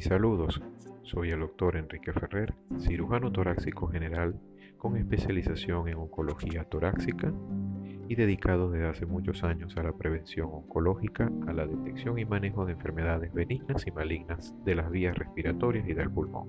Saludos, 0.00 0.62
soy 1.02 1.30
el 1.30 1.40
doctor 1.40 1.76
Enrique 1.76 2.12
Ferrer, 2.12 2.54
cirujano 2.78 3.30
torácico 3.30 3.86
general 3.86 4.40
con 4.78 4.96
especialización 4.96 5.88
en 5.88 5.98
oncología 5.98 6.64
torácica 6.64 7.32
y 8.08 8.14
dedicado 8.14 8.70
desde 8.70 8.88
hace 8.88 9.06
muchos 9.06 9.44
años 9.44 9.76
a 9.76 9.82
la 9.82 9.92
prevención 9.92 10.48
oncológica, 10.50 11.30
a 11.46 11.52
la 11.52 11.66
detección 11.66 12.18
y 12.18 12.24
manejo 12.24 12.64
de 12.64 12.72
enfermedades 12.72 13.32
benignas 13.32 13.86
y 13.86 13.90
malignas 13.92 14.54
de 14.64 14.74
las 14.74 14.90
vías 14.90 15.16
respiratorias 15.16 15.86
y 15.86 15.92
del 15.92 16.10
pulmón. 16.10 16.48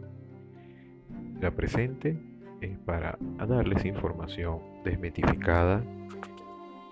La 1.41 1.51
presente 1.51 2.17
es 2.61 2.79
para 2.79 3.17
darles 3.47 3.83
información 3.85 4.59
desmetificada 4.85 5.83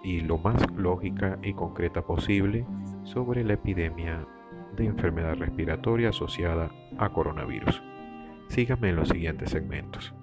y 0.04 0.20
lo 0.20 0.38
más 0.38 0.70
lógica 0.74 1.40
y 1.42 1.54
concreta 1.54 2.02
posible 2.02 2.66
sobre 3.06 3.46
la 3.46 3.54
epidemia 3.54 4.28
de 4.76 4.86
enfermedad 4.86 5.36
respiratoria 5.36 6.10
asociada 6.10 6.72
a 6.98 7.10
coronavirus. 7.10 7.82
Síganme 8.48 8.90
en 8.90 8.96
los 8.96 9.10
siguientes 9.10 9.52
segmentos. 9.52 10.14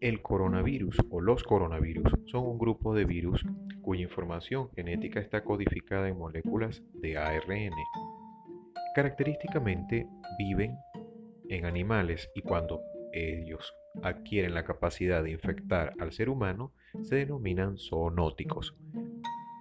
El 0.00 0.22
coronavirus 0.22 0.98
o 1.10 1.20
los 1.20 1.42
coronavirus 1.42 2.12
son 2.26 2.46
un 2.46 2.58
grupo 2.58 2.94
de 2.94 3.04
virus 3.04 3.44
cuya 3.82 4.02
información 4.02 4.70
genética 4.70 5.20
está 5.20 5.42
codificada 5.42 6.08
en 6.08 6.16
moléculas 6.16 6.82
de 6.94 7.18
ARN. 7.18 7.72
Característicamente 8.94 10.06
viven 10.38 10.76
en 11.48 11.64
animales 11.64 12.30
y 12.34 12.42
cuando 12.42 12.82
ellos 13.16 13.74
adquieren 14.02 14.54
la 14.54 14.64
capacidad 14.64 15.22
de 15.22 15.30
infectar 15.30 15.94
al 15.98 16.12
ser 16.12 16.28
humano 16.28 16.72
se 17.02 17.16
denominan 17.16 17.76
zoonóticos. 17.78 18.74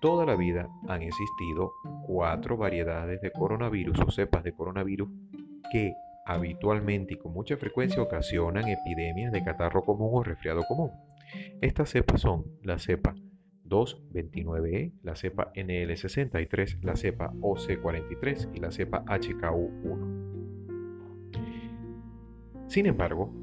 Toda 0.01 0.25
la 0.25 0.35
vida 0.35 0.69
han 0.87 1.01
existido 1.01 1.71
cuatro 2.05 2.57
variedades 2.57 3.21
de 3.21 3.31
coronavirus 3.31 3.99
o 3.99 4.11
cepas 4.11 4.43
de 4.43 4.53
coronavirus 4.53 5.09
que 5.71 5.93
habitualmente 6.25 7.13
y 7.13 7.17
con 7.17 7.33
mucha 7.33 7.57
frecuencia 7.57 8.01
ocasionan 8.01 8.67
epidemias 8.67 9.31
de 9.31 9.43
catarro 9.43 9.83
común 9.83 10.09
o 10.11 10.23
resfriado 10.23 10.63
común. 10.67 10.91
Estas 11.61 11.89
cepas 11.89 12.21
son 12.21 12.45
la 12.61 12.77
cepa 12.79 13.15
229E, 13.67 14.93
la 15.01 15.15
cepa 15.15 15.51
NL63, 15.53 16.81
la 16.81 16.95
cepa 16.95 17.31
OC43 17.41 18.55
y 18.55 18.59
la 18.59 18.71
cepa 18.71 19.03
HKU1. 19.05 20.25
Sin 22.67 22.85
embargo, 22.87 23.33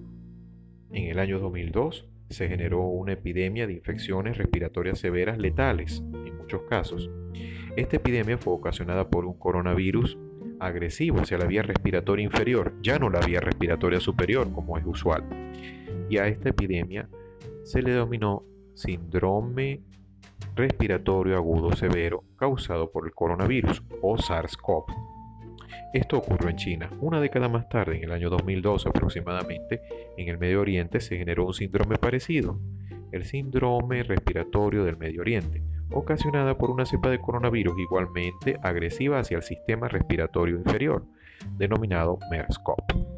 en 0.93 1.09
el 1.09 1.19
año 1.19 1.39
2002 1.39 2.07
se 2.31 2.49
generó 2.49 2.83
una 2.83 3.13
epidemia 3.13 3.67
de 3.67 3.75
infecciones 3.75 4.39
respiratorias 4.39 4.99
severas 4.99 5.39
letales, 5.39 6.03
en 6.13 6.37
muchos 6.37 6.63
casos. 6.63 7.11
Esta 7.77 7.97
epidemia 7.97 8.39
fue 8.39 8.55
ocasionada 8.55 9.09
por 9.09 9.25
un 9.25 9.39
coronavirus 9.39 10.19
agresivo 10.61 11.21
hacia 11.21 11.39
la 11.39 11.47
vía 11.47 11.63
respiratoria 11.63 12.25
inferior, 12.25 12.75
ya 12.83 12.99
no 12.99 13.11
la 13.11 13.21
vía 13.21 13.41
respiratoria 13.41 14.01
superior 14.01 14.51
como 14.53 14.79
es 14.79 14.87
usual. 14.87 15.25
Y 16.09 16.19
a 16.19 16.27
esta 16.29 16.51
epidemia 16.51 17.09
se 17.65 17.83
le 17.83 17.91
denominó 17.93 18.45
síndrome 18.75 19.81
respiratorio 20.55 21.37
agudo 21.37 21.73
severo 21.73 22.25
causado 22.37 22.91
por 22.91 23.07
el 23.07 23.13
coronavirus 23.13 23.83
o 24.03 24.17
SARS-CoV. 24.17 24.85
Esto 25.93 26.17
ocurrió 26.17 26.49
en 26.49 26.57
China. 26.57 26.91
Una 27.01 27.21
década 27.21 27.51
más 27.51 27.69
tarde, 27.69 27.99
en 27.99 28.05
el 28.05 28.13
año 28.13 28.31
2002 28.31 28.87
aproximadamente, 28.87 29.83
en 30.17 30.29
el 30.29 30.39
Medio 30.39 30.63
Oriente 30.63 31.01
se 31.01 31.19
generó 31.19 31.45
un 31.45 31.53
síndrome 31.53 31.97
parecido, 31.97 32.59
el 33.13 33.25
síndrome 33.25 34.03
respiratorio 34.03 34.85
del 34.85 34.97
Medio 34.97 35.21
Oriente, 35.21 35.63
ocasionada 35.91 36.57
por 36.57 36.71
una 36.71 36.87
cepa 36.87 37.11
de 37.11 37.19
coronavirus 37.19 37.79
igualmente 37.79 38.59
agresiva 38.63 39.19
hacia 39.19 39.37
el 39.37 39.43
sistema 39.43 39.87
respiratorio 39.89 40.57
inferior, 40.57 41.05
denominado 41.59 42.19
MERS-CoV. 42.31 43.13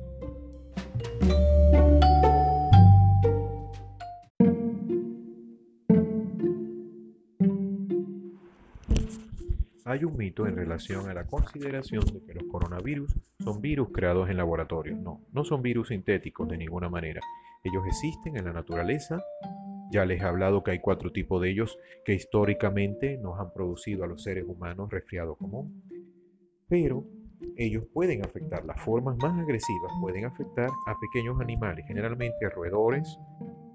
Hay 9.95 10.03
un 10.03 10.17
mito 10.17 10.45
en 10.49 10.57
relación 10.57 11.09
a 11.09 11.15
la 11.15 11.25
consideración 11.25 12.05
de 12.07 12.21
que 12.27 12.35
los 12.35 12.43
coronavirus 12.51 13.15
son 13.39 13.61
virus 13.61 13.91
creados 13.93 14.29
en 14.29 14.37
laboratorio. 14.37 14.97
No, 14.97 15.21
no 15.33 15.45
son 15.45 15.63
virus 15.63 15.91
sintéticos 15.91 16.49
de 16.49 16.57
ninguna 16.57 16.89
manera. 16.89 17.21
Ellos 17.63 17.85
existen 17.87 18.37
en 18.37 18.45
la 18.45 18.53
naturaleza. 18.53 19.23
Ya 19.93 20.05
les 20.05 20.21
he 20.21 20.25
hablado 20.25 20.65
que 20.65 20.73
hay 20.73 20.81
cuatro 20.81 21.13
tipos 21.13 21.41
de 21.41 21.51
ellos 21.51 21.79
que 22.05 22.13
históricamente 22.13 23.19
nos 23.19 23.39
han 23.39 23.53
producido 23.53 24.03
a 24.03 24.09
los 24.09 24.25
seres 24.25 24.45
humanos 24.49 24.91
resfriado 24.91 25.37
común. 25.37 25.81
Pero 26.69 27.05
ellos 27.57 27.85
pueden 27.93 28.25
afectar, 28.25 28.65
las 28.65 28.81
formas 28.81 29.17
más 29.19 29.39
agresivas 29.39 29.93
pueden 30.01 30.25
afectar 30.25 30.71
a 30.89 30.95
pequeños 30.99 31.41
animales, 31.41 31.85
generalmente 31.87 32.51
roedores 32.51 33.17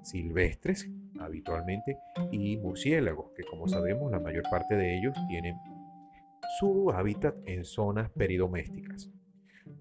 silvestres 0.03 0.90
habitualmente 1.18 1.97
y 2.29 2.58
murciélagos, 2.58 3.31
que 3.38 3.44
como 3.46 3.69
sabemos 3.69 4.12
la 4.12 4.19
mayor 4.19 4.44
parte 4.52 4.75
de 4.75 4.97
ellos 4.97 5.16
tienen 5.29 5.56
su 6.59 6.92
hábitat 6.92 7.38
en 7.46 7.64
zonas 7.64 8.09
peridomésticas. 8.09 9.09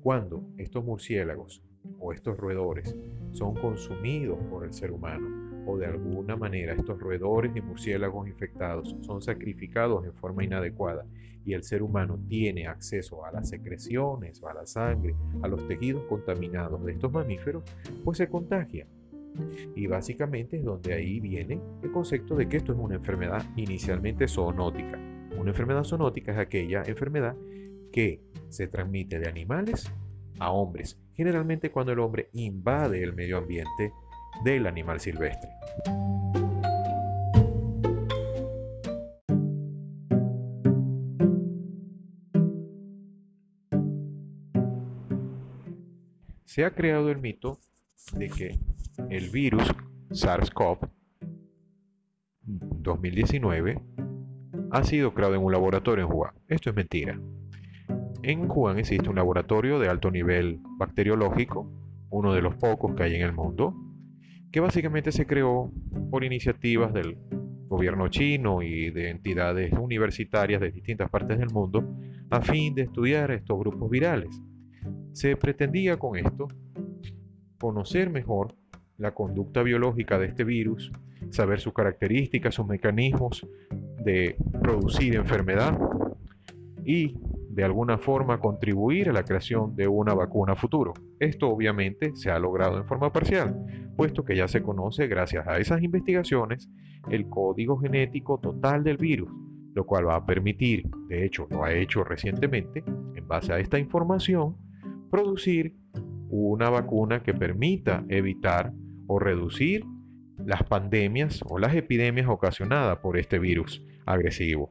Cuando 0.01 0.45
estos 0.59 0.85
murciélagos 0.85 1.61
o 1.99 2.13
estos 2.13 2.37
roedores 2.37 2.97
son 3.33 3.57
consumidos 3.57 4.39
por 4.49 4.65
el 4.65 4.73
ser 4.73 4.93
humano 4.93 5.27
o 5.67 5.77
de 5.77 5.87
alguna 5.87 6.37
manera 6.37 6.75
estos 6.75 7.01
roedores 7.01 7.51
y 7.57 7.61
murciélagos 7.61 8.29
infectados 8.29 8.95
son 9.01 9.21
sacrificados 9.21 10.07
en 10.07 10.15
forma 10.15 10.45
inadecuada 10.45 11.05
y 11.45 11.55
el 11.55 11.65
ser 11.65 11.83
humano 11.83 12.17
tiene 12.29 12.69
acceso 12.69 13.25
a 13.25 13.33
las 13.33 13.49
secreciones, 13.49 14.41
a 14.45 14.55
la 14.55 14.65
sangre, 14.65 15.17
a 15.43 15.49
los 15.49 15.67
tejidos 15.67 16.05
contaminados 16.05 16.85
de 16.85 16.93
estos 16.93 17.11
mamíferos, 17.11 17.65
pues 18.05 18.19
se 18.19 18.29
contagia. 18.29 18.87
Y 19.75 19.89
básicamente 19.89 20.59
es 20.59 20.65
donde 20.65 20.95
ahí 20.95 21.19
viene 21.19 21.61
el 21.83 21.91
concepto 21.91 22.37
de 22.37 22.49
que 22.49 22.59
esto 22.59 22.73
es 22.73 22.79
una 22.79 22.95
enfermedad 22.95 23.45
inicialmente 23.57 24.29
zoonótica, 24.29 25.18
una 25.37 25.51
enfermedad 25.51 25.85
zoonótica 25.85 26.33
es 26.33 26.39
aquella 26.39 26.83
enfermedad 26.87 27.37
que 27.93 28.21
se 28.49 28.69
transmite 28.69 29.19
de 29.19 29.29
animales 29.29 29.91
a 30.39 30.51
hombres, 30.51 30.99
generalmente 31.15 31.71
cuando 31.71 31.93
el 31.93 31.99
hombre 32.01 32.29
invade 32.33 33.03
el 33.03 33.15
medio 33.15 33.39
ambiente 33.39 33.93
del 34.45 34.67
animal 34.67 35.01
silvestre. 35.01 35.51
Se 46.45 46.65
ha 46.65 46.75
creado 46.75 47.11
el 47.11 47.19
mito 47.19 47.59
de 48.15 48.29
que 48.29 48.59
el 49.11 49.31
virus 49.31 49.63
SARS-CoV 50.11 50.91
2019 52.43 53.81
ha 54.71 54.85
sido 54.85 55.15
creado 55.15 55.35
en 55.35 55.43
un 55.43 55.53
laboratorio 55.53 56.05
en 56.05 56.13
Wuhan. 56.13 56.35
Esto 56.49 56.71
es 56.71 56.77
mentira. 56.77 57.19
En 58.23 58.51
Wuhan 58.51 58.79
existe 58.79 59.09
un 59.09 59.17
laboratorio 59.17 59.79
de 59.79 59.89
alto 59.89 60.11
nivel 60.11 60.61
bacteriológico, 60.79 61.71
uno 62.11 62.33
de 62.33 62.43
los 62.43 62.57
pocos 62.57 62.95
que 62.95 63.05
hay 63.05 63.15
en 63.15 63.23
el 63.23 63.33
mundo, 63.33 63.75
que 64.51 64.61
básicamente 64.61 65.13
se 65.13 65.27
creó 65.27 65.71
por 66.11 66.25
iniciativas 66.25 66.93
del 66.93 67.17
gobierno 67.69 68.09
chino 68.09 68.63
y 68.63 68.91
de 68.91 69.11
entidades 69.11 69.73
universitarias 69.73 70.61
de 70.61 70.71
distintas 70.71 71.11
partes 71.11 71.39
del 71.39 71.51
mundo 71.51 71.97
a 72.31 72.41
fin 72.41 72.75
de 72.75 72.83
estudiar 72.83 73.31
estos 73.31 73.59
grupos 73.59 73.91
virales. 73.91 74.43
Se 75.13 75.37
pretendía 75.37 75.99
con 75.99 76.17
esto 76.17 76.49
conocer 77.59 78.11
mejor 78.11 78.55
la 78.97 79.15
conducta 79.15 79.63
biológica 79.63 80.19
de 80.19 80.27
este 80.27 80.45
virus, 80.45 80.91
saber 81.31 81.61
sus 81.61 81.73
características, 81.73 82.55
sus 82.55 82.67
mecanismos, 82.67 83.47
de 84.05 84.37
producir 84.61 85.15
enfermedad 85.17 85.79
y 86.85 87.17
de 87.51 87.65
alguna 87.65 87.99
forma 87.99 88.39
contribuir 88.39 89.09
a 89.09 89.13
la 89.13 89.25
creación 89.25 89.75
de 89.75 89.89
una 89.89 90.15
vacuna 90.15 90.55
futuro. 90.55 90.95
Esto 91.19 91.49
obviamente 91.49 92.15
se 92.15 92.31
ha 92.31 92.39
logrado 92.39 92.79
en 92.79 92.85
forma 92.85 93.13
parcial, 93.13 93.93
puesto 93.97 94.25
que 94.25 94.37
ya 94.37 94.47
se 94.47 94.63
conoce 94.63 95.09
gracias 95.09 95.47
a 95.49 95.59
esas 95.59 95.83
investigaciones 95.83 96.71
el 97.11 97.29
código 97.29 97.77
genético 97.79 98.39
total 98.39 98.85
del 98.85 98.97
virus, 98.97 99.29
lo 99.75 99.85
cual 99.87 100.07
va 100.07 100.15
a 100.15 100.25
permitir, 100.25 100.89
de 101.09 101.25
hecho 101.25 101.49
lo 101.51 101.65
ha 101.65 101.73
hecho 101.73 102.05
recientemente, 102.05 102.85
en 103.15 103.27
base 103.27 103.53
a 103.53 103.59
esta 103.59 103.79
información, 103.79 104.57
producir 105.11 105.75
una 106.31 106.71
vacuna 106.71 107.25
que 107.25 107.35
permita 107.35 108.05
evitar 108.09 108.73
o 109.09 109.19
reducir 109.19 109.85
las 110.45 110.63
pandemias 110.63 111.41
o 111.49 111.59
las 111.59 111.75
epidemias 111.75 112.29
ocasionadas 112.29 112.99
por 112.99 113.19
este 113.19 113.41
virus 113.41 113.83
agresivo. 114.13 114.71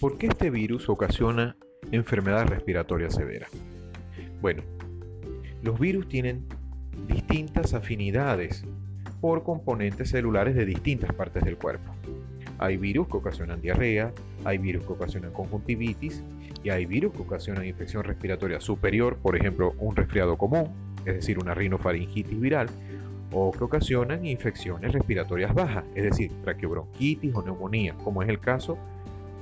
¿Por 0.00 0.16
qué 0.16 0.28
este 0.28 0.50
virus 0.50 0.88
ocasiona 0.88 1.56
enfermedad 1.92 2.46
respiratoria 2.46 3.10
severa. 3.10 3.46
Bueno, 4.40 4.62
los 5.62 5.78
virus 5.78 6.08
tienen 6.08 6.46
distintas 7.06 7.74
afinidades 7.74 8.64
por 9.20 9.42
componentes 9.42 10.10
celulares 10.10 10.54
de 10.54 10.64
distintas 10.64 11.12
partes 11.12 11.44
del 11.44 11.56
cuerpo. 11.56 11.92
Hay 12.58 12.76
virus 12.76 13.08
que 13.08 13.16
ocasionan 13.16 13.60
diarrea, 13.60 14.12
hay 14.44 14.58
virus 14.58 14.84
que 14.84 14.92
ocasionan 14.92 15.32
conjuntivitis 15.32 16.22
y 16.62 16.70
hay 16.70 16.86
virus 16.86 17.12
que 17.12 17.22
ocasionan 17.22 17.66
infección 17.66 18.04
respiratoria 18.04 18.60
superior, 18.60 19.16
por 19.16 19.36
ejemplo, 19.36 19.74
un 19.78 19.96
resfriado 19.96 20.36
común, 20.36 20.68
es 21.04 21.14
decir, 21.14 21.38
una 21.38 21.54
rinofaringitis 21.54 22.38
viral, 22.38 22.68
o 23.32 23.52
que 23.52 23.64
ocasionan 23.64 24.24
infecciones 24.24 24.92
respiratorias 24.92 25.54
bajas, 25.54 25.84
es 25.94 26.04
decir, 26.04 26.32
traqueobronquitis 26.42 27.34
o 27.34 27.42
neumonía, 27.42 27.94
como 28.02 28.22
es 28.22 28.28
el 28.28 28.40
caso 28.40 28.78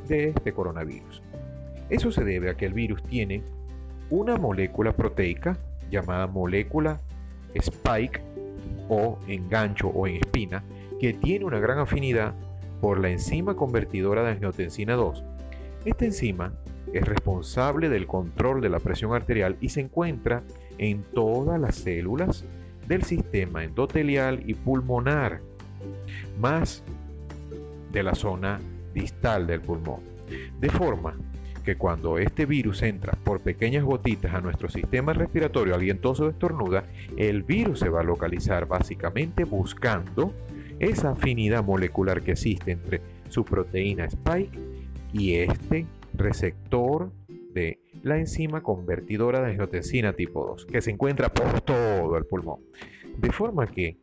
de 0.09 0.31
este 0.31 0.53
coronavirus. 0.53 1.23
Eso 1.89 2.11
se 2.11 2.25
debe 2.25 2.51
a 2.51 2.55
que 2.55 2.67
el 2.67 2.73
virus 2.73 3.03
tiene 3.05 3.43
una 4.11 4.37
molécula 4.37 4.93
proteica 4.93 5.57
llamada 5.91 6.27
molécula 6.27 7.01
spike 7.55 8.21
o 8.89 9.19
engancho 9.29 9.89
o 9.89 10.07
en 10.07 10.17
espina 10.17 10.63
que 11.01 11.13
tiene 11.13 11.45
una 11.45 11.59
gran 11.59 11.79
afinidad 11.79 12.35
por 12.81 12.99
la 12.99 13.11
enzima 13.11 13.55
convertidora 13.55 14.23
de 14.23 14.33
angiotensina 14.33 14.95
2. 14.95 15.23
Esta 15.85 16.05
enzima 16.05 16.53
es 16.93 17.05
responsable 17.05 17.89
del 17.89 18.07
control 18.07 18.61
de 18.61 18.69
la 18.69 18.81
presión 18.81 19.15
arterial 19.15 19.57
y 19.61 19.71
se 19.71 19.81
encuentra 19.81 20.43
en 20.79 21.03
todas 21.15 21.61
las 21.61 21.77
células 21.77 22.45
del 22.87 23.03
sistema 23.03 23.65
endotelial 23.65 24.43
y 24.47 24.55
pulmonar, 24.55 25.41
más 26.39 26.83
de 27.93 28.03
la 28.03 28.15
zona 28.15 28.61
distal 28.95 29.47
del 29.47 29.61
pulmón. 29.61 30.01
De 30.61 30.71
forma 30.71 31.15
que 31.65 31.77
cuando 31.77 32.19
este 32.19 32.47
virus 32.47 32.83
entra 32.83 33.13
por 33.25 33.41
pequeñas 33.41 33.83
gotitas 33.83 34.33
a 34.35 34.41
nuestro 34.41 34.69
sistema 34.69 35.13
respiratorio 35.13 35.75
alientoso 35.75 36.29
estornuda, 36.29 36.85
el 37.17 37.43
virus 37.43 37.81
se 37.81 37.89
va 37.89 38.01
a 38.01 38.05
localizar 38.05 38.67
básicamente 38.67 39.43
buscando 39.43 40.33
esa 40.79 41.11
afinidad 41.11 41.65
molecular 41.65 42.23
que 42.23 42.33
existe 42.33 42.71
entre 42.71 43.01
su 43.29 43.45
proteína 43.45 44.05
spike 44.05 44.57
y 45.13 45.35
este 45.35 45.87
receptor 46.19 47.13
de 47.53 47.81
la 48.03 48.19
enzima 48.19 48.63
convertidora 48.63 49.41
de 49.41 49.53
angiotensina 49.53 50.13
tipo 50.13 50.47
2, 50.47 50.67
que 50.67 50.81
se 50.81 50.91
encuentra 50.91 51.29
por 51.31 51.61
todo 51.63 52.17
el 52.17 52.27
pulmón. 52.27 52.61
De 53.19 53.31
forma 53.33 53.67
que, 53.67 53.99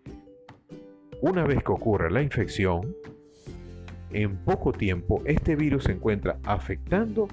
una 1.22 1.46
vez 1.46 1.64
que 1.64 1.72
ocurre 1.72 2.12
la 2.12 2.22
infección, 2.22 2.96
en 4.12 4.38
poco 4.38 4.72
tiempo 4.72 5.22
este 5.26 5.56
virus 5.56 5.86
se 5.86 5.92
encuentra 5.92 6.40
afectando 6.44 7.28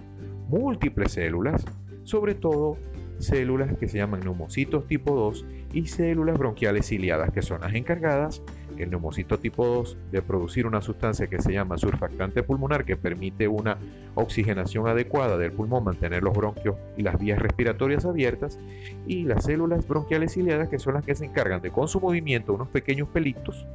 múltiples 0.49 1.13
células, 1.13 1.65
sobre 2.05 2.35
todo 2.35 2.77
células 3.19 3.77
que 3.79 3.89
se 3.89 3.99
llaman 3.99 4.21
neumocitos 4.21 4.87
tipo 4.87 5.15
2 5.15 5.47
y 5.73 5.87
células 5.87 6.39
bronquiales 6.39 6.87
ciliadas, 6.87 7.31
que 7.33 7.43
son 7.43 7.61
las 7.61 7.75
encargadas, 7.75 8.43
el 8.83 8.91
neumocito 8.91 9.39
tipo 9.39 9.67
2, 9.67 9.97
de 10.11 10.23
producir 10.23 10.67
una 10.67 10.81
sustancia 10.81 11.27
que 11.27 11.41
se 11.41 11.53
llama 11.53 11.79
surfactante 11.79 12.43
pulmonar, 12.43 12.85
que 12.85 12.97
permite 12.97 13.49
una 13.49 13.79
oxigenación 14.15 14.87
adecuada 14.89 15.37
del 15.39 15.53
pulmón, 15.53 15.85
mantener 15.85 16.23
los 16.23 16.37
bronquios 16.37 16.77
y 16.97 17.03
las 17.03 17.19
vías 17.19 17.39
respiratorias 17.39 18.05
abiertas, 18.05 18.59
y 19.07 19.25
las 19.25 19.45
células 19.45 19.87
bronquiales 19.87 20.33
ciliadas, 20.33 20.69
que 20.69 20.79
son 20.79 20.95
las 20.95 21.05
que 21.05 21.15
se 21.15 21.27
encargan 21.27 21.63
de, 21.63 21.71
con 21.71 21.89
su 21.89 22.01
movimiento, 22.01 22.55
unos 22.55 22.69
pequeños 22.69 23.09
pelitos, 23.09 23.67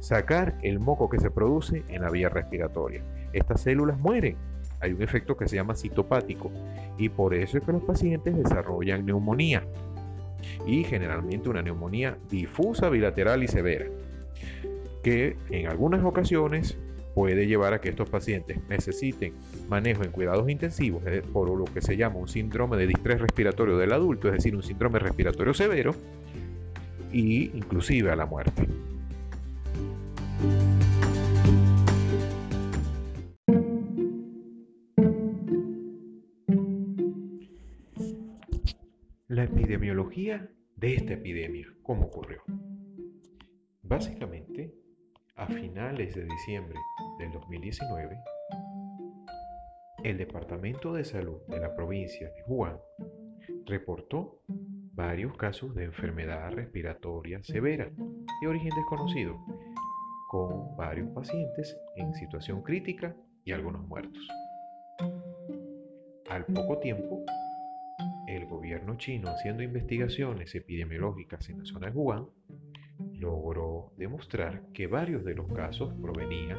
sacar 0.00 0.54
el 0.62 0.80
moco 0.80 1.08
que 1.08 1.18
se 1.18 1.30
produce 1.30 1.82
en 1.88 2.02
la 2.02 2.10
vía 2.10 2.28
respiratoria. 2.28 3.02
Estas 3.32 3.62
células 3.62 3.98
mueren 3.98 4.36
hay 4.84 4.92
un 4.92 5.02
efecto 5.02 5.34
que 5.36 5.48
se 5.48 5.56
llama 5.56 5.74
citopático 5.74 6.50
y 6.98 7.08
por 7.08 7.32
eso 7.32 7.56
es 7.56 7.64
que 7.64 7.72
los 7.72 7.82
pacientes 7.82 8.36
desarrollan 8.36 9.06
neumonía 9.06 9.62
y 10.66 10.84
generalmente 10.84 11.48
una 11.48 11.62
neumonía 11.62 12.18
difusa, 12.30 12.90
bilateral 12.90 13.42
y 13.42 13.48
severa, 13.48 13.86
que 15.02 15.36
en 15.50 15.68
algunas 15.68 16.04
ocasiones 16.04 16.78
puede 17.14 17.46
llevar 17.46 17.74
a 17.74 17.80
que 17.80 17.88
estos 17.90 18.08
pacientes 18.10 18.58
necesiten 18.68 19.34
manejo 19.68 20.02
en 20.02 20.10
cuidados 20.10 20.48
intensivos 20.48 21.02
por 21.32 21.48
lo 21.56 21.64
que 21.64 21.80
se 21.80 21.96
llama 21.96 22.16
un 22.16 22.28
síndrome 22.28 22.76
de 22.76 22.88
distrés 22.88 23.20
respiratorio 23.20 23.78
del 23.78 23.92
adulto, 23.92 24.28
es 24.28 24.34
decir, 24.34 24.56
un 24.56 24.62
síndrome 24.62 24.98
respiratorio 24.98 25.54
severo, 25.54 25.94
y 27.12 27.56
inclusive 27.56 28.10
a 28.10 28.16
la 28.16 28.26
muerte. 28.26 28.66
La 39.28 39.44
epidemiología 39.44 40.48
de 40.76 40.94
esta 40.94 41.14
epidemia, 41.14 41.66
¿cómo 41.82 42.06
ocurrió? 42.06 42.42
Básicamente, 43.94 44.74
a 45.36 45.46
finales 45.46 46.16
de 46.16 46.24
diciembre 46.24 46.76
del 47.16 47.30
2019, 47.30 48.18
el 50.02 50.18
Departamento 50.18 50.92
de 50.92 51.04
Salud 51.04 51.40
de 51.46 51.60
la 51.60 51.76
provincia 51.76 52.26
de 52.28 52.42
Wuhan 52.48 52.76
reportó 53.66 54.40
varios 54.94 55.36
casos 55.36 55.76
de 55.76 55.84
enfermedad 55.84 56.50
respiratoria 56.50 57.40
severa 57.44 57.88
de 58.40 58.48
origen 58.48 58.72
desconocido, 58.74 59.38
con 60.26 60.76
varios 60.76 61.10
pacientes 61.10 61.76
en 61.94 62.12
situación 62.14 62.64
crítica 62.64 63.14
y 63.44 63.52
algunos 63.52 63.86
muertos. 63.86 64.26
Al 66.30 66.46
poco 66.46 66.80
tiempo, 66.80 67.24
el 68.26 68.44
gobierno 68.46 68.96
chino 68.96 69.28
haciendo 69.28 69.62
investigaciones 69.62 70.52
epidemiológicas 70.56 71.48
en 71.48 71.60
la 71.60 71.64
zona 71.64 71.86
de 71.86 71.92
Wuhan, 71.92 72.26
logró 73.24 73.92
demostrar 73.96 74.62
que 74.72 74.86
varios 74.86 75.24
de 75.24 75.34
los 75.34 75.50
casos 75.52 75.92
provenían 75.94 76.58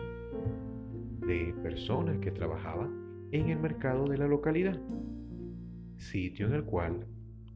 de 1.19 1.53
personas 1.61 2.17
que 2.19 2.31
trabajaban 2.31 3.29
en 3.31 3.49
el 3.49 3.59
mercado 3.59 4.07
de 4.07 4.17
la 4.17 4.27
localidad, 4.27 4.79
sitio 5.97 6.47
en 6.47 6.53
el 6.53 6.63
cual 6.63 7.07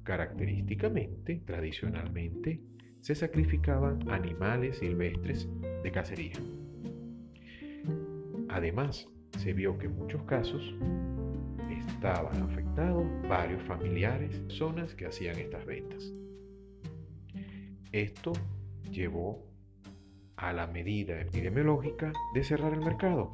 característicamente, 0.03 1.41
tradicionalmente, 1.45 2.61
se 3.01 3.15
sacrificaban 3.15 4.07
animales 4.09 4.77
silvestres 4.77 5.49
de 5.83 5.91
cacería. 5.91 6.35
Además, 8.49 9.07
se 9.37 9.53
vio 9.53 9.77
que 9.77 9.87
en 9.87 9.95
muchos 9.95 10.23
casos 10.23 10.75
estaban 11.69 12.41
afectados 12.43 13.05
varios 13.27 13.61
familiares, 13.63 14.41
zonas 14.47 14.93
que 14.95 15.05
hacían 15.05 15.37
estas 15.37 15.65
ventas. 15.65 16.13
Esto 17.91 18.33
llevó 18.91 19.45
a 20.35 20.53
la 20.53 20.67
medida 20.67 21.19
epidemiológica 21.19 22.13
de 22.33 22.43
cerrar 22.43 22.73
el 22.73 22.81
mercado, 22.81 23.33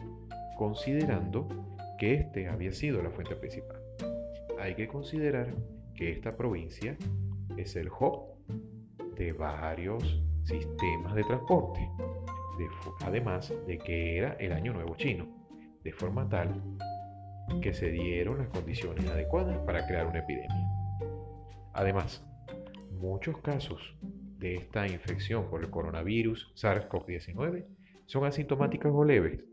considerando 0.58 1.48
que 2.00 2.16
este 2.16 2.48
había 2.48 2.72
sido 2.72 3.02
la 3.02 3.12
fuente 3.12 3.36
principal. 3.36 3.80
Hay 4.60 4.76
que 4.76 4.88
considerar 4.88 5.54
que 5.94 6.12
esta 6.12 6.36
provincia 6.36 6.98
es 7.58 7.76
el 7.76 7.90
hub 7.90 8.36
de 9.18 9.34
varios 9.34 10.22
sistemas 10.44 11.16
de 11.16 11.24
transporte, 11.24 11.90
además 13.02 13.54
de 13.68 13.78
que 13.78 14.18
era 14.18 14.34
el 14.34 14.52
año 14.52 14.74
nuevo 14.74 14.96
chino, 14.96 15.28
de 15.84 15.92
forma 15.92 16.28
tal 16.28 16.62
que 17.62 17.74
se 17.74 17.92
dieron 17.92 18.40
las 18.40 18.50
condiciones 18.50 19.08
adecuadas 19.08 19.58
para 19.60 19.86
crear 19.86 20.08
una 20.08 20.20
epidemia. 20.20 20.70
Además, 21.74 22.26
muchos 22.92 23.38
casos 23.40 23.96
de 24.46 24.58
esta 24.58 24.88
infección 24.88 25.50
por 25.50 25.64
el 25.64 25.72
coronavirus 25.72 26.54
SARS-CoV-19 26.56 27.66
son 28.06 28.26
asintomáticas 28.26 28.92
o 28.94 29.04
leves, 29.04 29.44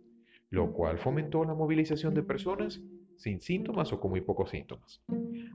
lo 0.50 0.70
cual 0.75 0.99
fomentó 0.99 1.44
la 1.46 1.54
movilización 1.54 2.12
de 2.12 2.22
personas 2.22 2.78
sin 3.16 3.40
síntomas 3.40 3.90
o 3.94 4.00
con 4.00 4.11
muy 4.11 4.20
pocos 4.20 4.50
síntomas. 4.50 5.02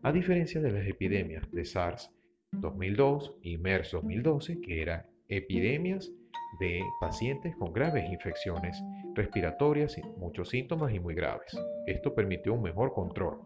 A 0.01 0.11
diferencia 0.11 0.59
de 0.59 0.71
las 0.71 0.87
epidemias 0.87 1.43
de 1.51 1.65
SARS 1.65 2.09
2002 2.51 3.35
y 3.43 3.59
MERS 3.59 3.91
2012, 3.91 4.59
que 4.59 4.81
eran 4.81 5.05
epidemias 5.27 6.11
de 6.59 6.81
pacientes 6.99 7.55
con 7.57 7.73
graves 7.73 8.09
infecciones 8.09 8.81
respiratorias, 9.13 9.97
muchos 10.17 10.49
síntomas 10.49 10.91
y 10.95 10.99
muy 10.99 11.13
graves. 11.13 11.55
Esto 11.85 12.15
permitió 12.15 12.55
un 12.55 12.63
mejor 12.63 12.91
control. 12.91 13.41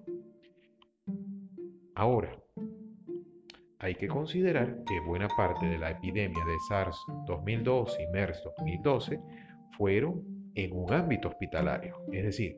Ahora, 1.95 2.41
hay 3.81 3.95
que 3.95 4.07
considerar 4.07 4.83
que 4.85 4.99
buena 4.99 5.27
parte 5.27 5.65
de 5.65 5.79
la 5.79 5.89
epidemia 5.89 6.45
de 6.45 6.59
SARS 6.69 7.03
2002 7.25 7.97
y 7.99 8.07
MERS 8.11 8.43
2012 8.43 9.19
fueron 9.75 10.21
en 10.53 10.71
un 10.73 10.93
ámbito 10.93 11.29
hospitalario, 11.29 11.97
es 12.11 12.23
decir, 12.23 12.57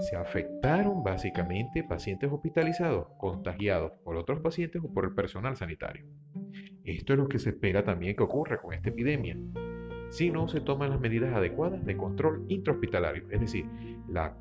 se 0.00 0.16
afectaron 0.16 1.04
básicamente 1.04 1.84
pacientes 1.84 2.32
hospitalizados, 2.32 3.06
contagiados 3.18 3.92
por 4.02 4.16
otros 4.16 4.40
pacientes 4.40 4.82
o 4.82 4.92
por 4.92 5.04
el 5.04 5.14
personal 5.14 5.56
sanitario. 5.56 6.04
Esto 6.82 7.12
es 7.12 7.18
lo 7.20 7.28
que 7.28 7.38
se 7.38 7.50
espera 7.50 7.84
también 7.84 8.16
que 8.16 8.24
ocurra 8.24 8.60
con 8.60 8.74
esta 8.74 8.88
epidemia, 8.88 9.38
si 10.10 10.30
no 10.30 10.48
se 10.48 10.60
toman 10.60 10.90
las 10.90 10.98
medidas 10.98 11.32
adecuadas 11.34 11.84
de 11.84 11.96
control 11.96 12.44
intrahospitalario, 12.48 13.30
es 13.30 13.40
decir, 13.40 13.64
la 14.08 14.36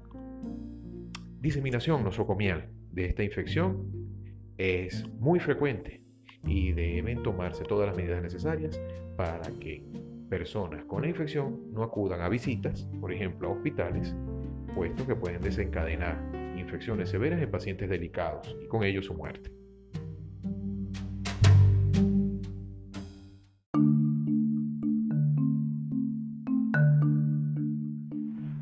diseminación 1.42 2.04
nosocomial 2.04 2.72
de 2.92 3.06
esta 3.06 3.24
infección 3.24 3.92
es 4.58 5.08
muy 5.20 5.40
frecuente 5.40 6.07
y 6.48 6.72
deben 6.72 7.22
tomarse 7.24 7.64
todas 7.64 7.88
las 7.88 7.98
medidas 7.98 8.22
necesarias 8.22 8.82
para 9.16 9.44
que 9.60 9.84
personas 10.30 10.84
con 10.86 11.02
la 11.02 11.10
infección 11.10 11.72
no 11.74 11.84
acudan 11.84 12.22
a 12.22 12.30
visitas, 12.30 12.88
por 13.00 13.12
ejemplo 13.14 13.50
a 13.50 13.52
hospitales, 13.52 14.16
puesto 14.74 15.06
que 15.06 15.16
pueden 15.16 15.42
desencadenar 15.42 16.18
infecciones 16.58 17.10
severas 17.10 17.42
en 17.42 17.52
pacientes 17.52 17.90
delicados 17.90 18.56
y 18.62 18.68
con 18.68 18.84
ello 18.84 19.02
su 19.02 19.14
muerte. 19.14 19.52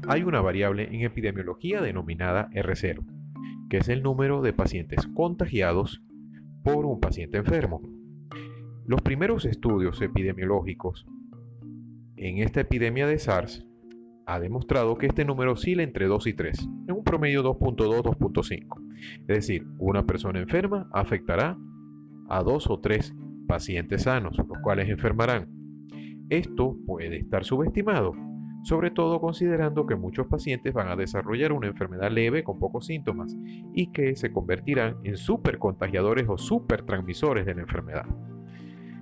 Hay 0.07 0.21
una 0.21 0.39
variable 0.39 0.83
en 0.83 1.01
epidemiología 1.01 1.81
denominada 1.81 2.49
R0, 2.51 3.03
que 3.69 3.77
es 3.77 3.89
el 3.89 4.03
número 4.03 4.43
de 4.43 4.53
pacientes 4.53 5.07
contagiados 5.07 6.04
por 6.65 6.87
un 6.87 6.99
paciente 6.99 7.37
enfermo. 7.37 7.79
Los 8.87 9.01
primeros 9.03 9.45
estudios 9.45 10.01
epidemiológicos 10.01 11.05
en 12.17 12.39
esta 12.39 12.61
epidemia 12.61 13.05
de 13.05 13.19
SARS 13.19 13.63
ha 14.25 14.39
demostrado 14.39 14.97
que 14.97 15.05
este 15.05 15.25
número 15.25 15.51
oscila 15.51 15.83
entre 15.83 16.07
2 16.07 16.25
y 16.25 16.33
3, 16.33 16.69
en 16.87 16.95
un 16.95 17.03
promedio 17.03 17.43
2.2-2.5. 17.43 18.81
Es 19.19 19.27
decir, 19.27 19.67
una 19.77 20.07
persona 20.07 20.39
enferma 20.39 20.89
afectará 20.91 21.55
a 22.29 22.41
dos 22.41 22.67
o 22.67 22.79
tres 22.79 23.13
pacientes 23.47 24.03
sanos, 24.03 24.35
los 24.35 24.57
cuales 24.63 24.89
enfermarán. 24.89 25.47
Esto 26.29 26.75
puede 26.87 27.17
estar 27.17 27.45
subestimado, 27.45 28.13
sobre 28.65 28.89
todo 28.89 29.21
considerando 29.21 29.85
que 29.85 29.95
muchos 29.95 30.25
pacientes 30.25 30.73
van 30.73 30.87
a 30.87 30.95
desarrollar 30.95 31.51
una 31.51 31.67
enfermedad 31.67 32.09
leve 32.09 32.43
con 32.43 32.57
pocos 32.57 32.87
síntomas 32.87 33.37
y 33.75 33.91
que 33.91 34.15
se 34.15 34.31
convertirán 34.31 34.97
en 35.03 35.17
supercontagiadores 35.17 36.25
o 36.27 36.39
supertransmisores 36.39 37.45
de 37.45 37.53
la 37.53 37.61
enfermedad. 37.61 38.05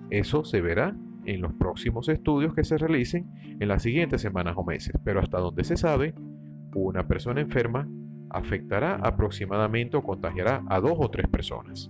Eso 0.10 0.43
se 0.43 0.60
verá 0.60 0.93
en 1.24 1.39
los 1.39 1.53
próximos 1.53 2.10
estudios 2.10 2.53
que 2.53 2.65
se 2.65 2.77
realicen 2.77 3.32
en 3.58 3.70
las 3.70 3.84
siguientes 3.84 4.22
semanas 4.22 4.55
o 4.58 4.65
meses, 4.65 4.96
pero 5.05 5.22
hasta 5.22 5.39
donde 5.39 5.63
se 5.63 5.77
sabe, 5.77 6.13
una 6.75 7.08
persona 7.08 7.39
enferma 7.39 7.88
afectará 8.32 8.96
aproximadamente 8.96 9.96
o 9.96 10.03
contagiará 10.03 10.62
a 10.67 10.82
dos 10.82 10.98
o 10.98 11.10
tres 11.10 11.29
personas. 11.29 11.89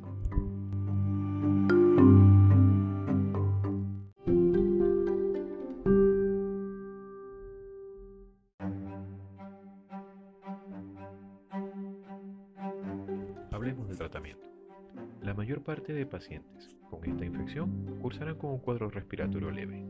De 15.91 16.05
pacientes 16.05 16.69
con 16.89 17.03
esta 17.03 17.25
infección 17.25 17.97
cursarán 18.01 18.37
con 18.37 18.51
un 18.51 18.59
cuadro 18.59 18.89
respiratorio 18.89 19.51
leve, 19.51 19.83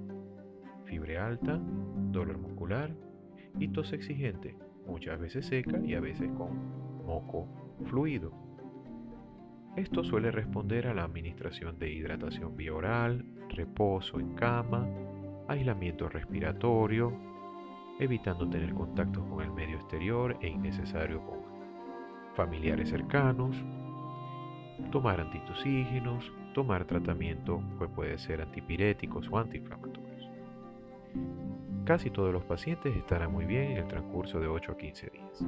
fiebre 0.86 1.20
alta, 1.20 1.60
dolor 2.12 2.40
muscular 2.40 2.96
y 3.60 3.68
tos 3.68 3.94
exigente, 3.94 4.58
muchas 4.88 5.20
veces 5.20 5.46
seca 5.46 5.80
y 5.86 5.94
a 5.94 6.00
veces 6.00 6.32
con 6.32 7.06
moco 7.06 7.48
fluido. 7.86 8.32
Esto 9.76 10.04
suele 10.04 10.32
responder 10.32 10.88
a 10.88 10.94
la 10.96 11.04
administración 11.04 11.78
de 11.78 11.92
hidratación 11.92 12.56
bioral, 12.56 13.26
reposo 13.50 14.20
en 14.20 14.34
cama, 14.34 14.88
aislamiento 15.48 16.10
respiratorio, 16.10 17.14
evitando 18.00 18.50
tener 18.50 18.74
contactos 18.74 19.24
con 19.26 19.44
el 19.44 19.52
medio 19.52 19.76
exterior 19.76 20.38
e 20.42 20.48
innecesario 20.48 21.24
con 21.24 21.40
familiares 22.36 22.90
cercanos, 22.90 23.56
tomar 24.92 25.20
antitusígenos, 25.20 26.32
tomar 26.54 26.86
tratamiento 26.86 27.62
que 27.80 27.88
puede 27.88 28.18
ser 28.18 28.42
antipiréticos 28.42 29.28
o 29.32 29.38
antiinflamatorios. 29.38 30.30
Casi 31.86 32.10
todos 32.10 32.32
los 32.32 32.46
pacientes 32.46 32.96
estarán 32.96 33.34
muy 33.34 33.46
bien 33.46 33.72
en 33.72 33.78
el 33.78 33.88
transcurso 33.88 34.40
de 34.40 34.48
8 34.48 34.72
a 34.72 34.78
15 34.78 35.10
días. 35.10 35.46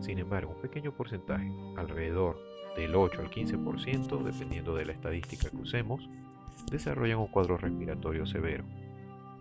Sin 0.00 0.18
embargo, 0.18 0.52
un 0.54 0.62
pequeño 0.62 0.92
porcentaje, 0.92 1.50
alrededor 1.76 2.38
del 2.76 2.94
8 2.94 3.20
al 3.20 3.30
15%, 3.30 4.22
dependiendo 4.22 4.76
de 4.76 4.84
la 4.84 4.92
estadística 4.92 5.50
que 5.50 5.56
usemos, 5.56 6.08
desarrollan 6.70 7.18
un 7.18 7.26
cuadro 7.26 7.58
respiratorio 7.58 8.24
severo, 8.24 8.64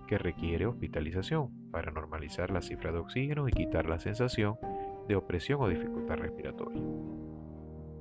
que 0.08 0.18
requiere 0.18 0.66
hospitalización 0.66 1.50
para 1.70 1.92
normalizar 1.92 2.50
la 2.50 2.62
cifra 2.62 2.92
de 2.92 2.98
oxígeno 2.98 3.48
y 3.48 3.52
quitar 3.52 3.88
la 3.88 4.00
sensación 4.00 4.58
de 5.08 5.16
opresión 5.16 5.62
o 5.62 5.70
dificultad 5.70 6.16
respiratoria 6.16 6.82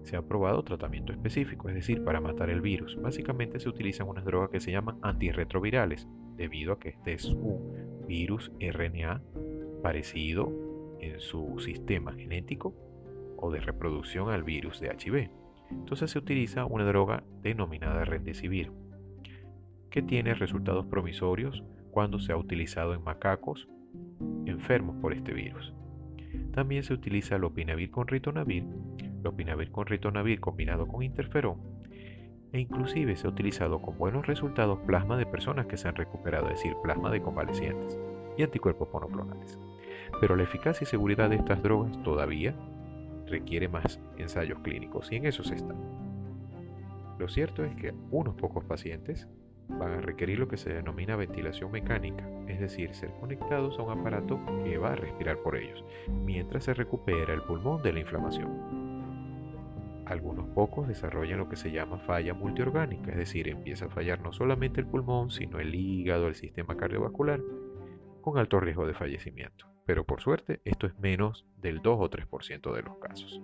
se 0.06 0.16
ha 0.16 0.22
probado 0.22 0.62
tratamiento 0.62 1.12
específico, 1.12 1.68
es 1.68 1.74
decir, 1.74 2.04
para 2.04 2.20
matar 2.20 2.48
el 2.48 2.60
virus. 2.60 2.96
Básicamente 3.02 3.58
se 3.58 3.68
utilizan 3.68 4.08
unas 4.08 4.24
drogas 4.24 4.50
que 4.50 4.60
se 4.60 4.70
llaman 4.70 4.98
antirretrovirales, 5.02 6.06
debido 6.36 6.72
a 6.72 6.78
que 6.78 6.90
este 6.90 7.14
es 7.14 7.24
un 7.24 8.04
virus 8.06 8.52
RNA 8.60 9.20
parecido 9.82 10.52
en 11.00 11.18
su 11.18 11.58
sistema 11.58 12.12
genético 12.12 12.72
o 13.36 13.50
de 13.50 13.60
reproducción 13.60 14.30
al 14.30 14.44
virus 14.44 14.80
de 14.80 14.88
HIV. 14.88 15.28
Entonces 15.70 16.12
se 16.12 16.20
utiliza 16.20 16.64
una 16.66 16.84
droga 16.84 17.24
denominada 17.42 18.04
Remdesivir, 18.04 18.70
que 19.90 20.02
tiene 20.02 20.34
resultados 20.34 20.86
promisorios 20.86 21.64
cuando 21.90 22.20
se 22.20 22.32
ha 22.32 22.36
utilizado 22.36 22.94
en 22.94 23.02
macacos 23.02 23.68
enfermos 24.46 24.96
por 25.00 25.12
este 25.12 25.32
virus. 25.32 25.74
También 26.52 26.84
se 26.84 26.94
utiliza 26.94 27.38
lopinavir 27.38 27.90
con 27.90 28.06
ritonavir 28.06 28.64
lopinavir 29.26 29.70
con 29.70 29.86
ritonavir 29.86 30.40
combinado 30.40 30.86
con 30.86 31.02
interferón, 31.02 31.60
e 32.52 32.60
inclusive 32.60 33.16
se 33.16 33.26
ha 33.26 33.30
utilizado 33.30 33.82
con 33.82 33.98
buenos 33.98 34.26
resultados 34.26 34.78
plasma 34.86 35.16
de 35.16 35.26
personas 35.26 35.66
que 35.66 35.76
se 35.76 35.88
han 35.88 35.96
recuperado, 35.96 36.46
es 36.46 36.54
decir, 36.54 36.74
plasma 36.82 37.10
de 37.10 37.20
convalecientes 37.20 37.98
y 38.36 38.42
anticuerpos 38.42 38.88
monoclonales. 38.92 39.58
Pero 40.20 40.36
la 40.36 40.44
eficacia 40.44 40.84
y 40.84 40.86
seguridad 40.86 41.28
de 41.28 41.36
estas 41.36 41.62
drogas 41.62 42.00
todavía 42.02 42.54
requiere 43.26 43.68
más 43.68 44.00
ensayos 44.16 44.60
clínicos 44.60 45.10
y 45.10 45.16
en 45.16 45.26
eso 45.26 45.42
se 45.42 45.56
está. 45.56 45.74
Lo 47.18 47.28
cierto 47.28 47.64
es 47.64 47.74
que 47.76 47.94
unos 48.10 48.34
pocos 48.36 48.64
pacientes 48.64 49.28
van 49.68 49.92
a 49.92 50.00
requerir 50.00 50.38
lo 50.38 50.48
que 50.48 50.56
se 50.56 50.72
denomina 50.72 51.16
ventilación 51.16 51.72
mecánica, 51.72 52.28
es 52.46 52.60
decir, 52.60 52.94
ser 52.94 53.10
conectados 53.20 53.78
a 53.78 53.82
un 53.82 53.98
aparato 53.98 54.38
que 54.64 54.78
va 54.78 54.92
a 54.92 54.96
respirar 54.96 55.38
por 55.38 55.56
ellos, 55.56 55.84
mientras 56.08 56.64
se 56.64 56.74
recupera 56.74 57.34
el 57.34 57.42
pulmón 57.42 57.82
de 57.82 57.92
la 57.92 58.00
inflamación. 58.00 58.85
Algunos 60.06 60.48
pocos 60.50 60.86
desarrollan 60.86 61.38
lo 61.38 61.48
que 61.48 61.56
se 61.56 61.72
llama 61.72 61.98
falla 61.98 62.32
multiorgánica, 62.32 63.10
es 63.10 63.18
decir, 63.18 63.48
empieza 63.48 63.86
a 63.86 63.90
fallar 63.90 64.20
no 64.20 64.32
solamente 64.32 64.80
el 64.80 64.86
pulmón, 64.86 65.30
sino 65.30 65.58
el 65.58 65.74
hígado, 65.74 66.28
el 66.28 66.36
sistema 66.36 66.76
cardiovascular, 66.76 67.40
con 68.22 68.38
alto 68.38 68.60
riesgo 68.60 68.86
de 68.86 68.94
fallecimiento. 68.94 69.66
Pero 69.84 70.04
por 70.04 70.20
suerte, 70.20 70.60
esto 70.64 70.86
es 70.86 70.96
menos 70.98 71.44
del 71.56 71.82
2 71.82 71.98
o 72.00 72.08
3% 72.08 72.72
de 72.72 72.82
los 72.82 72.98
casos. 72.98 73.42